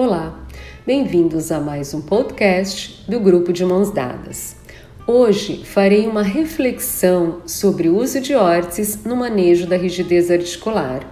Olá, 0.00 0.46
bem-vindos 0.86 1.50
a 1.50 1.58
mais 1.58 1.92
um 1.92 2.00
podcast 2.00 3.04
do 3.10 3.18
Grupo 3.18 3.52
de 3.52 3.64
Mãos 3.64 3.90
Dadas. 3.90 4.54
Hoje 5.08 5.64
farei 5.64 6.06
uma 6.06 6.22
reflexão 6.22 7.42
sobre 7.44 7.88
o 7.88 7.96
uso 7.96 8.20
de 8.20 8.32
órteses 8.32 9.02
no 9.02 9.16
manejo 9.16 9.66
da 9.66 9.76
rigidez 9.76 10.30
articular. 10.30 11.04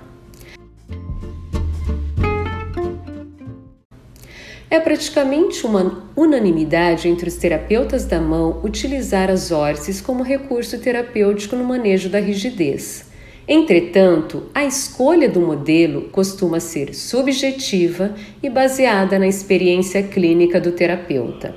É 4.70 4.78
praticamente 4.78 5.66
uma 5.66 6.08
unanimidade 6.14 7.08
entre 7.08 7.28
os 7.28 7.34
terapeutas 7.34 8.04
da 8.04 8.20
mão 8.20 8.60
utilizar 8.62 9.32
as 9.32 9.50
órteses 9.50 10.00
como 10.00 10.22
recurso 10.22 10.78
terapêutico 10.78 11.56
no 11.56 11.64
manejo 11.64 12.08
da 12.08 12.20
rigidez. 12.20 13.15
Entretanto, 13.48 14.44
a 14.52 14.64
escolha 14.64 15.28
do 15.28 15.40
modelo 15.40 16.08
costuma 16.10 16.58
ser 16.58 16.92
subjetiva 16.92 18.12
e 18.42 18.50
baseada 18.50 19.20
na 19.20 19.28
experiência 19.28 20.02
clínica 20.02 20.60
do 20.60 20.72
terapeuta. 20.72 21.54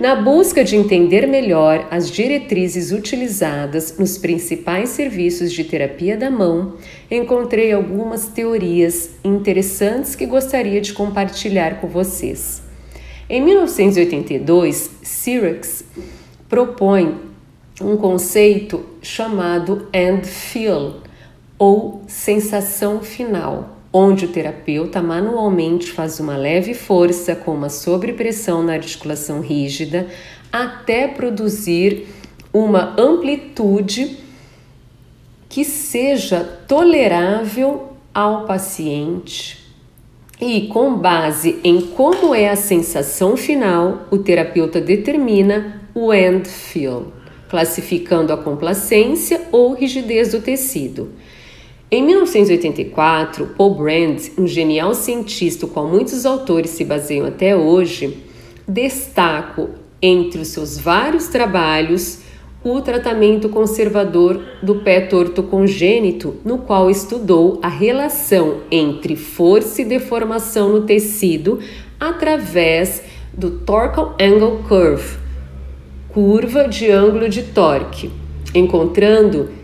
Na 0.00 0.16
busca 0.16 0.64
de 0.64 0.74
entender 0.74 1.28
melhor 1.28 1.86
as 1.88 2.10
diretrizes 2.10 2.90
utilizadas 2.90 3.96
nos 3.96 4.18
principais 4.18 4.88
serviços 4.88 5.52
de 5.52 5.62
terapia 5.62 6.16
da 6.16 6.30
mão, 6.30 6.74
encontrei 7.08 7.70
algumas 7.70 8.26
teorias 8.26 9.10
interessantes 9.22 10.16
que 10.16 10.26
gostaria 10.26 10.80
de 10.80 10.92
compartilhar 10.92 11.80
com 11.80 11.86
vocês. 11.86 12.60
Em 13.28 13.40
1982, 13.40 14.90
Sirix 15.02 15.84
propõe 16.48 17.14
um 17.80 17.96
conceito 17.96 18.84
chamado 19.00 19.86
end 19.92 20.26
feel 20.26 21.09
ou 21.60 22.00
sensação 22.06 23.02
final, 23.02 23.76
onde 23.92 24.24
o 24.24 24.28
terapeuta 24.28 25.02
manualmente 25.02 25.92
faz 25.92 26.18
uma 26.18 26.34
leve 26.34 26.72
força 26.72 27.36
com 27.36 27.52
uma 27.52 27.68
sobrepressão 27.68 28.62
na 28.62 28.72
articulação 28.72 29.42
rígida 29.42 30.08
até 30.50 31.06
produzir 31.06 32.06
uma 32.50 32.94
amplitude 32.98 34.16
que 35.50 35.62
seja 35.62 36.42
tolerável 36.66 37.90
ao 38.14 38.46
paciente. 38.46 39.60
E 40.40 40.62
com 40.68 40.94
base 40.94 41.60
em 41.62 41.82
como 41.82 42.34
é 42.34 42.48
a 42.48 42.56
sensação 42.56 43.36
final, 43.36 44.06
o 44.10 44.16
terapeuta 44.16 44.80
determina 44.80 45.82
o 45.94 46.10
end 46.10 46.48
feel, 46.48 47.12
classificando 47.50 48.32
a 48.32 48.38
complacência 48.38 49.42
ou 49.52 49.74
rigidez 49.74 50.32
do 50.32 50.40
tecido. 50.40 51.10
Em 51.92 52.04
1984, 52.04 53.48
Paul 53.56 53.74
Brand, 53.74 54.20
um 54.38 54.46
genial 54.46 54.94
cientista 54.94 55.66
qual 55.66 55.88
muitos 55.88 56.24
autores 56.24 56.70
se 56.70 56.84
baseiam 56.84 57.26
até 57.26 57.56
hoje, 57.56 58.16
destaca 58.66 59.68
entre 60.00 60.40
os 60.40 60.48
seus 60.48 60.78
vários 60.78 61.26
trabalhos 61.26 62.20
o 62.62 62.80
tratamento 62.80 63.48
conservador 63.48 64.40
do 64.62 64.76
pé 64.76 65.00
torto 65.00 65.42
congênito, 65.42 66.36
no 66.44 66.58
qual 66.58 66.88
estudou 66.88 67.58
a 67.60 67.68
relação 67.68 68.58
entre 68.70 69.16
força 69.16 69.82
e 69.82 69.84
deformação 69.84 70.68
no 70.68 70.82
tecido 70.82 71.58
através 71.98 73.02
do 73.32 73.50
Torque 73.50 74.00
Angle 74.22 74.62
Curve, 74.68 75.18
curva 76.10 76.68
de 76.68 76.88
ângulo 76.88 77.28
de 77.28 77.42
torque, 77.42 78.12
encontrando 78.54 79.58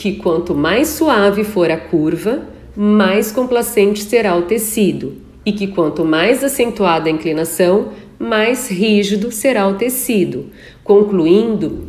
que 0.00 0.14
quanto 0.14 0.54
mais 0.54 0.88
suave 0.88 1.44
for 1.44 1.70
a 1.70 1.76
curva, 1.76 2.48
mais 2.74 3.30
complacente 3.30 4.02
será 4.02 4.34
o 4.34 4.40
tecido, 4.40 5.18
e 5.44 5.52
que 5.52 5.66
quanto 5.66 6.06
mais 6.06 6.42
acentuada 6.42 7.10
a 7.10 7.12
inclinação, 7.12 7.90
mais 8.18 8.70
rígido 8.70 9.30
será 9.30 9.68
o 9.68 9.74
tecido, 9.74 10.46
concluindo 10.82 11.88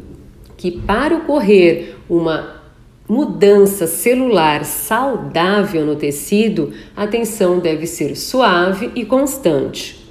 que 0.58 0.72
para 0.72 1.16
ocorrer 1.16 1.96
uma 2.10 2.62
mudança 3.08 3.88
celular 3.88 4.66
saudável 4.66 5.86
no 5.86 5.96
tecido, 5.96 6.74
a 6.94 7.08
tensão 7.08 7.60
deve 7.60 7.88
ser 7.88 8.18
suave 8.18 8.92
e 8.94 9.06
constante. 9.06 10.06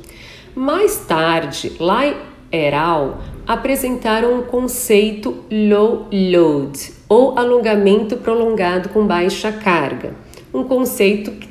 Mais 0.55 0.97
tarde, 1.07 1.73
Lai 1.79 2.17
et 2.51 2.73
al. 2.73 3.21
Apresentaram 3.47 4.39
o 4.39 4.43
conceito 4.43 5.45
low 5.51 6.09
load, 6.13 6.93
ou 7.09 7.39
alongamento 7.39 8.17
prolongado 8.17 8.89
com 8.91 9.07
baixa 9.07 9.51
carga, 9.51 10.15
um 10.53 10.65
conceito 10.65 11.31
que, 11.33 11.49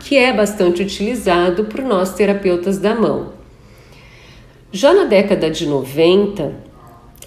que 0.00 0.16
é 0.16 0.32
bastante 0.32 0.82
utilizado 0.82 1.64
por 1.64 1.82
nós 1.82 2.14
terapeutas 2.14 2.78
da 2.78 2.94
mão. 2.94 3.32
Já 4.70 4.94
na 4.94 5.04
década 5.04 5.50
de 5.50 5.66
90, 5.66 6.54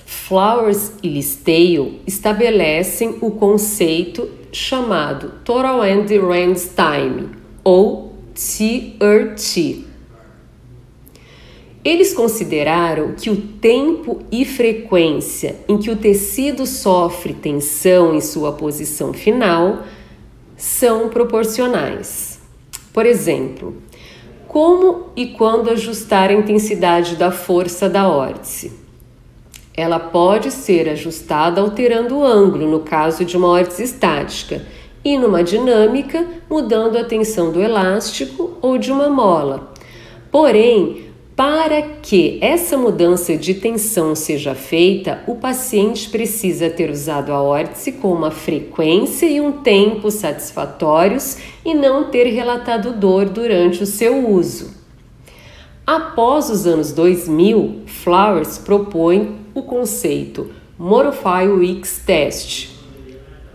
Flowers 0.05 0.93
e 1.03 1.09
Listeio 1.09 1.99
estabelecem 2.07 3.17
o 3.21 3.31
conceito 3.31 4.27
chamado 4.51 5.33
Total 5.43 5.85
End 5.85 6.17
Range 6.17 6.69
Time, 6.69 7.29
ou 7.63 8.15
TRT, 8.33 9.85
eles 11.85 12.15
consideraram 12.15 13.13
que 13.13 13.29
o 13.29 13.37
tempo 13.37 14.23
e 14.31 14.43
frequência 14.43 15.57
em 15.69 15.77
que 15.77 15.91
o 15.91 15.95
tecido 15.95 16.65
sofre 16.65 17.31
tensão 17.31 18.15
em 18.15 18.21
sua 18.21 18.51
posição 18.53 19.13
final 19.13 19.83
são 20.57 21.09
proporcionais. 21.09 22.39
Por 22.91 23.05
exemplo, 23.05 23.75
como 24.47 25.09
e 25.15 25.27
quando 25.27 25.69
ajustar 25.69 26.31
a 26.31 26.33
intensidade 26.33 27.15
da 27.15 27.29
força 27.29 27.87
da 27.87 28.09
órtice? 28.09 28.73
Ela 29.77 29.99
pode 29.99 30.49
ser 30.49 30.89
ajustada 30.89 31.61
alterando 31.61 32.17
o 32.17 32.23
ângulo 32.23 32.67
no 32.67 32.79
caso 32.79 33.23
de 33.23 33.37
uma 33.37 33.49
órtice 33.49 33.83
estática 33.83 34.65
e 35.03 35.19
numa 35.19 35.43
dinâmica 35.43 36.25
mudando 36.49 36.97
a 36.97 37.03
tensão 37.03 37.51
do 37.51 37.61
elástico 37.61 38.57
ou 38.59 38.75
de 38.79 38.91
uma 38.91 39.07
mola. 39.07 39.71
Porém, 40.31 41.04
para 41.35 41.81
que 42.01 42.37
essa 42.41 42.77
mudança 42.77 43.35
de 43.35 43.55
tensão 43.55 44.15
seja 44.15 44.55
feita, 44.55 45.21
o 45.27 45.35
paciente 45.35 46.09
precisa 46.09 46.69
ter 46.69 46.89
usado 46.89 47.33
a 47.33 47.41
órtese 47.41 47.91
com 47.91 48.13
uma 48.13 48.31
frequência 48.31 49.25
e 49.25 49.41
um 49.41 49.51
tempo 49.51 50.09
satisfatórios 50.09 51.37
e 51.65 51.73
não 51.73 52.05
ter 52.05 52.27
relatado 52.27 52.93
dor 52.93 53.25
durante 53.25 53.83
o 53.83 53.85
seu 53.85 54.29
uso. 54.29 54.73
Após 55.85 56.49
os 56.49 56.65
anos 56.65 56.93
2000, 56.93 57.81
Flowers 57.85 58.57
propõe 58.57 59.35
o 59.53 59.61
conceito 59.61 60.49
Modify 60.79 61.47
Weeks 61.47 62.01
Test, 62.05 62.69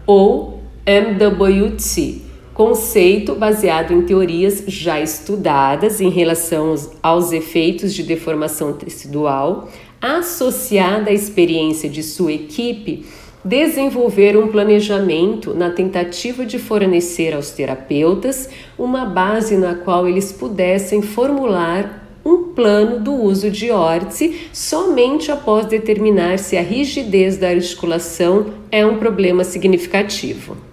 ou 0.07 0.61
MWT, 0.85 2.30
conceito 2.61 3.35
baseado 3.35 3.95
em 3.95 4.03
teorias 4.03 4.65
já 4.67 5.01
estudadas 5.01 5.99
em 5.99 6.11
relação 6.11 6.75
aos 7.03 7.33
efeitos 7.33 7.95
de 7.95 8.03
deformação 8.03 8.75
tecidual, 8.75 9.71
associada 9.99 11.09
à 11.09 11.13
experiência 11.15 11.89
de 11.89 12.03
sua 12.03 12.35
equipe, 12.35 13.07
desenvolver 13.43 14.37
um 14.37 14.49
planejamento 14.49 15.55
na 15.55 15.71
tentativa 15.71 16.45
de 16.45 16.59
fornecer 16.59 17.35
aos 17.35 17.51
terapeutas 17.51 18.51
uma 18.79 19.07
base 19.07 19.57
na 19.57 19.77
qual 19.77 20.07
eles 20.07 20.31
pudessem 20.31 21.01
formular 21.01 22.11
um 22.23 22.53
plano 22.53 23.01
do 23.01 23.15
uso 23.15 23.51
de 23.51 23.71
órtese 23.71 24.39
somente 24.53 25.33
após 25.33 25.65
determinar 25.65 26.39
se 26.39 26.59
a 26.59 26.63
rigidez 26.63 27.39
da 27.39 27.49
articulação 27.49 28.53
é 28.71 28.85
um 28.85 28.99
problema 28.99 29.45
significativo. 29.45 30.70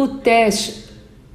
O 0.00 0.06
teste 0.06 0.84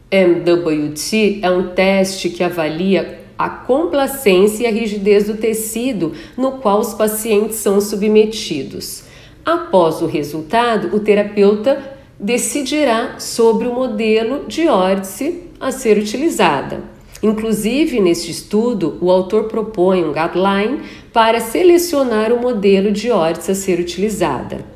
MWT 0.10 1.40
é 1.42 1.52
um 1.52 1.74
teste 1.74 2.30
que 2.30 2.42
avalia 2.42 3.20
a 3.38 3.50
complacência 3.50 4.64
e 4.64 4.68
a 4.68 4.72
rigidez 4.72 5.26
do 5.26 5.36
tecido 5.36 6.14
no 6.38 6.54
qual 6.54 6.80
os 6.80 6.94
pacientes 6.94 7.58
são 7.58 7.82
submetidos. 7.82 9.04
Após 9.44 10.02
o 10.02 10.06
resultado, 10.06 10.96
o 10.96 11.02
terapeuta 11.02 11.98
decidirá 12.18 13.20
sobre 13.20 13.68
o 13.68 13.74
modelo 13.74 14.46
de 14.48 14.66
órtese 14.70 15.42
a 15.60 15.70
ser 15.70 15.98
utilizada. 15.98 16.84
Inclusive, 17.22 18.00
neste 18.00 18.32
estudo, 18.32 18.98
o 19.02 19.12
autor 19.12 19.50
propõe 19.50 20.06
um 20.06 20.14
guideline 20.14 20.84
para 21.12 21.42
selecionar 21.42 22.32
o 22.32 22.40
modelo 22.40 22.94
de 22.94 23.12
órtese 23.12 23.52
a 23.52 23.56
ser 23.56 23.82
utilizada. 23.82 24.73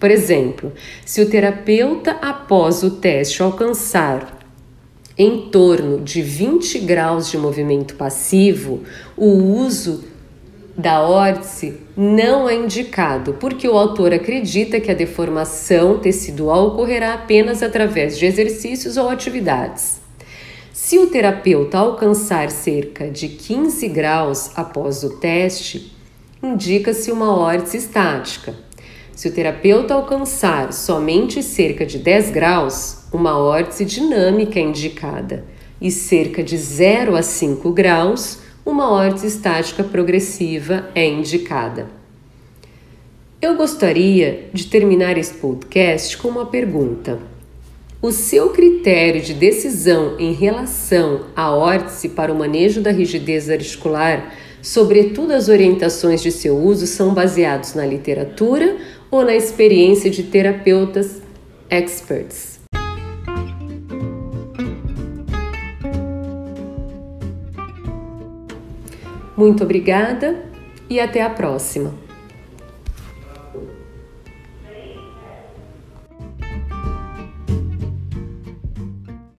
Por 0.00 0.10
exemplo, 0.10 0.72
se 1.04 1.20
o 1.20 1.28
terapeuta, 1.28 2.12
após 2.22 2.82
o 2.82 2.92
teste, 2.92 3.42
alcançar 3.42 4.38
em 5.18 5.50
torno 5.50 6.00
de 6.00 6.22
20 6.22 6.78
graus 6.78 7.30
de 7.30 7.36
movimento 7.36 7.94
passivo, 7.96 8.80
o 9.14 9.28
uso 9.28 10.02
da 10.74 11.02
órtese 11.02 11.78
não 11.94 12.48
é 12.48 12.54
indicado, 12.54 13.34
porque 13.34 13.68
o 13.68 13.76
autor 13.76 14.14
acredita 14.14 14.80
que 14.80 14.90
a 14.90 14.94
deformação 14.94 15.98
tecidual 15.98 16.68
ocorrerá 16.68 17.12
apenas 17.12 17.62
através 17.62 18.18
de 18.18 18.24
exercícios 18.24 18.96
ou 18.96 19.10
atividades. 19.10 20.00
Se 20.72 20.98
o 20.98 21.08
terapeuta 21.08 21.76
alcançar 21.76 22.50
cerca 22.50 23.10
de 23.10 23.28
15 23.28 23.86
graus 23.88 24.50
após 24.56 25.04
o 25.04 25.18
teste, 25.18 25.94
indica-se 26.42 27.12
uma 27.12 27.36
órtese 27.36 27.76
estática. 27.76 28.69
Se 29.14 29.28
o 29.28 29.32
terapeuta 29.32 29.94
alcançar 29.94 30.72
somente 30.72 31.42
cerca 31.42 31.84
de 31.84 31.98
10 31.98 32.30
graus, 32.30 33.04
uma 33.12 33.38
órtese 33.38 33.84
dinâmica 33.84 34.58
é 34.58 34.62
indicada, 34.62 35.44
e 35.80 35.90
cerca 35.90 36.42
de 36.42 36.56
0 36.56 37.16
a 37.16 37.22
5 37.22 37.72
graus, 37.72 38.38
uma 38.64 38.90
órtese 38.90 39.26
estática 39.26 39.82
progressiva 39.82 40.88
é 40.94 41.06
indicada. 41.06 41.88
Eu 43.40 43.56
gostaria 43.56 44.50
de 44.52 44.66
terminar 44.66 45.16
esse 45.16 45.34
podcast 45.34 46.16
com 46.18 46.28
uma 46.28 46.44
pergunta. 46.44 47.18
O 48.02 48.12
seu 48.12 48.50
critério 48.50 49.20
de 49.20 49.32
decisão 49.32 50.16
em 50.18 50.32
relação 50.32 51.26
à 51.34 51.50
órtese 51.50 52.10
para 52.10 52.32
o 52.32 52.38
manejo 52.38 52.82
da 52.82 52.90
rigidez 52.90 53.48
articular, 53.48 54.34
sobretudo 54.62 55.32
as 55.32 55.48
orientações 55.48 56.22
de 56.22 56.30
seu 56.30 56.56
uso, 56.56 56.86
são 56.86 57.14
baseados 57.14 57.74
na 57.74 57.86
literatura 57.86 58.76
ou 59.10 59.24
na 59.24 59.34
experiência 59.34 60.10
de 60.10 60.22
terapeutas 60.24 61.22
experts? 61.68 62.60
Muito 69.36 69.64
obrigada 69.64 70.44
e 70.88 71.00
até 71.00 71.22
a 71.22 71.30
próxima! 71.30 72.09